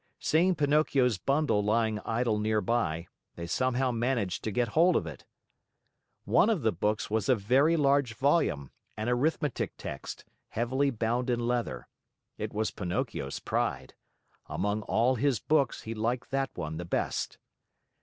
[0.17, 3.05] Seeing Pinocchio's bundle lying idle near by,
[3.35, 5.25] they somehow managed to get hold of it.
[6.25, 11.45] One of the books was a very large volume, an arithmetic text, heavily bound in
[11.47, 11.87] leather.
[12.39, 13.93] It was Pinocchio's pride.
[14.47, 17.37] Among all his books, he liked that one the best.